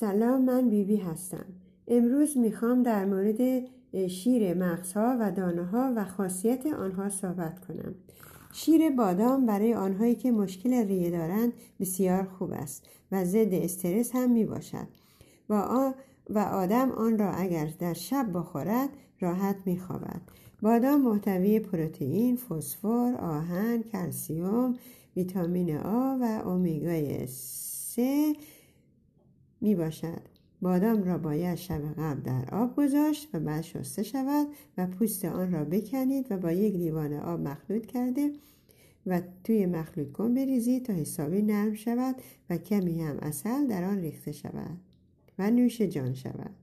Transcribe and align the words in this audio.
سلام 0.00 0.44
من 0.44 0.68
بیبی 0.68 0.96
بی 0.96 1.02
هستم. 1.02 1.44
امروز 1.88 2.38
می‌خوام 2.38 2.82
در 2.82 3.04
مورد 3.04 3.64
شیر 4.08 4.54
مغزها 4.54 5.16
و 5.20 5.32
دانه 5.32 5.64
ها 5.64 5.92
و 5.96 6.04
خاصیت 6.04 6.66
آنها 6.66 7.08
صحبت 7.08 7.66
کنم. 7.66 7.94
شیر 8.52 8.90
بادام 8.90 9.46
برای 9.46 9.74
آنهایی 9.74 10.14
که 10.14 10.32
مشکل 10.32 10.86
ریه 10.86 11.10
دارند 11.10 11.52
بسیار 11.80 12.24
خوب 12.24 12.52
است 12.52 12.86
و 13.12 13.24
ضد 13.24 13.54
استرس 13.54 14.10
هم 14.14 14.30
می 14.30 14.44
باشد 14.44 14.86
و, 15.50 15.54
و 16.30 16.38
آدم 16.38 16.90
آن 16.90 17.18
را 17.18 17.30
اگر 17.30 17.68
در 17.78 17.94
شب 17.94 18.26
بخورد 18.34 18.88
راحت 19.20 19.56
می 19.64 19.78
خوابد. 19.78 20.20
بادام 20.62 21.02
محتوی 21.02 21.60
پروتئین، 21.60 22.36
فسفر، 22.36 23.14
آهن، 23.20 23.82
کلسیوم، 23.82 24.74
ویتامین 25.16 25.76
آ 25.76 26.16
و 26.20 26.42
اومیگای 26.44 27.26
3 27.26 28.32
می 29.60 29.74
باشد. 29.74 30.36
بادام 30.62 31.04
را 31.04 31.18
باید 31.18 31.54
شب 31.54 31.80
قبل 31.98 32.20
در 32.20 32.54
آب 32.54 32.76
گذاشت 32.76 33.28
و 33.34 33.40
بعد 33.40 33.62
شسته 33.62 34.02
شود 34.02 34.46
و 34.78 34.86
پوست 34.86 35.24
آن 35.24 35.52
را 35.52 35.64
بکنید 35.64 36.26
و 36.30 36.36
با 36.36 36.52
یک 36.52 36.74
لیوان 36.74 37.12
آب 37.12 37.40
مخلوط 37.40 37.86
کرده 37.86 38.30
و 39.06 39.20
توی 39.44 39.66
مخلوط 39.66 40.12
کن 40.12 40.34
بریزید 40.34 40.86
تا 40.86 40.92
حسابی 40.92 41.42
نرم 41.42 41.74
شود 41.74 42.16
و 42.50 42.58
کمی 42.58 43.02
هم 43.02 43.18
اصل 43.18 43.66
در 43.66 43.84
آن 43.84 43.98
ریخته 43.98 44.32
شود 44.32 44.78
و 45.38 45.50
نوش 45.50 45.80
جان 45.80 46.14
شود 46.14 46.54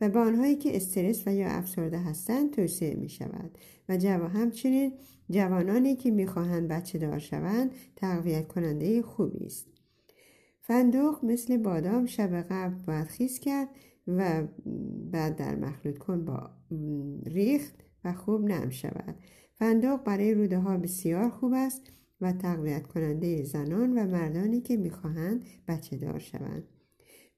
و 0.00 0.08
به 0.08 0.18
آنهایی 0.18 0.56
که 0.56 0.76
استرس 0.76 1.22
و 1.26 1.34
یا 1.34 1.48
افسرده 1.48 1.98
هستند 1.98 2.52
توصیه 2.52 2.94
می 2.94 3.08
شود 3.08 3.50
و 3.88 3.96
جوا 3.96 4.28
همچنین 4.28 4.92
جوانانی 5.30 5.96
که 5.96 6.10
می‌خواهند 6.10 6.68
بچه 6.68 6.98
دار 6.98 7.18
شوند 7.18 7.70
تقویت 7.96 8.48
کننده 8.48 9.02
خوبی 9.02 9.46
است 9.46 9.66
فندق 10.66 11.24
مثل 11.24 11.56
بادام 11.56 12.06
شب 12.06 12.42
قبل 12.50 12.74
باید 12.74 13.06
خیز 13.06 13.38
کرد 13.38 13.68
و 14.06 14.42
بعد 15.12 15.36
در 15.36 15.56
مخلوط 15.56 15.98
کن 15.98 16.24
با 16.24 16.50
ریخت 17.26 17.74
و 18.04 18.12
خوب 18.12 18.44
نرم 18.44 18.70
شود 18.70 19.14
فندق 19.58 20.04
برای 20.04 20.34
روده 20.34 20.58
ها 20.58 20.76
بسیار 20.76 21.30
خوب 21.30 21.52
است 21.56 21.82
و 22.20 22.32
تقویت 22.32 22.86
کننده 22.86 23.42
زنان 23.42 23.98
و 23.98 24.06
مردانی 24.06 24.60
که 24.60 24.76
می‌خواهند 24.76 25.44
بچه 25.68 25.96
دار 25.96 26.18
شوند 26.18 26.64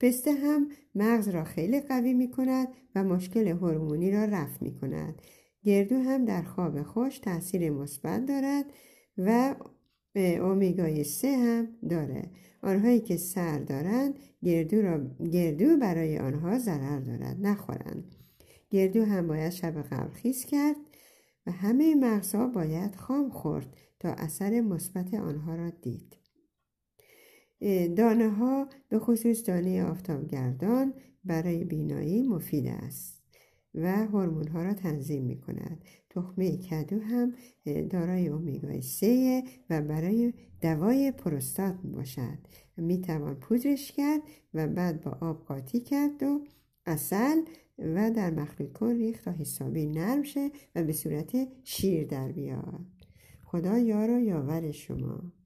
پسته 0.00 0.32
هم 0.32 0.68
مغز 0.94 1.28
را 1.28 1.44
خیلی 1.44 1.80
قوی 1.80 2.14
می 2.14 2.30
کند 2.30 2.68
و 2.94 3.04
مشکل 3.04 3.48
هورمونی 3.48 4.10
را 4.10 4.24
رفع 4.24 4.64
می 4.64 4.74
کند. 4.74 5.22
گردو 5.62 5.96
هم 5.96 6.24
در 6.24 6.42
خواب 6.42 6.82
خوش 6.82 7.18
تاثیر 7.18 7.70
مثبت 7.70 8.26
دارد 8.26 8.64
و 9.18 9.54
اومیگای 10.16 11.04
سه 11.04 11.36
هم 11.36 11.68
داره. 11.88 12.30
آنهایی 12.62 13.00
که 13.00 13.16
سر 13.16 13.58
دارند 13.58 14.18
گردو, 14.44 14.82
را 14.82 15.00
گردو 15.32 15.76
برای 15.76 16.18
آنها 16.18 16.58
ضرر 16.58 17.00
دارد 17.00 17.36
نخورند. 17.40 18.14
گردو 18.70 19.04
هم 19.04 19.28
باید 19.28 19.52
شب 19.52 19.82
قبل 19.82 20.12
خیز 20.12 20.44
کرد 20.44 20.76
و 21.46 21.52
همه 21.52 21.94
مغزها 21.94 22.46
باید 22.46 22.94
خام 22.94 23.30
خورد 23.30 23.76
تا 24.00 24.08
اثر 24.08 24.60
مثبت 24.60 25.14
آنها 25.14 25.54
را 25.54 25.70
دید. 25.70 26.16
دانه 27.96 28.30
ها 28.30 28.68
به 28.88 28.98
خصوص 28.98 29.48
دانه 29.48 29.84
آفتابگردان 29.84 30.94
برای 31.24 31.64
بینایی 31.64 32.22
مفید 32.22 32.66
است. 32.66 33.25
و 33.76 34.06
هورمون 34.06 34.48
ها 34.48 34.62
را 34.62 34.74
تنظیم 34.74 35.24
می 35.24 35.40
کند 35.40 35.84
تخمه 36.10 36.56
کدو 36.56 37.00
هم 37.00 37.34
دارای 37.90 38.28
اومیگای 38.28 38.82
سه 38.82 39.42
و 39.70 39.82
برای 39.82 40.32
دوای 40.60 41.12
پروستات 41.12 41.74
می 41.82 41.90
باشد. 41.90 42.38
می 42.76 43.00
توان 43.00 43.34
پودرش 43.34 43.92
کرد 43.92 44.20
و 44.54 44.66
بعد 44.66 45.00
با 45.00 45.18
آب 45.20 45.44
قاطی 45.44 45.80
کرد 45.80 46.22
و 46.22 46.40
اصل 46.86 47.42
و 47.78 48.10
در 48.10 48.30
مخلوط 48.30 48.72
کن 48.72 48.90
ریخت 48.90 49.24
تا 49.24 49.30
حسابی 49.30 49.86
نرم 49.86 50.22
شه 50.22 50.50
و 50.74 50.82
به 50.82 50.92
صورت 50.92 51.48
شیر 51.64 52.06
در 52.06 52.32
بیاد. 52.32 52.86
خدا 53.44 53.78
یار 53.78 54.10
و 54.10 54.20
یاور 54.20 54.70
شما. 54.70 55.32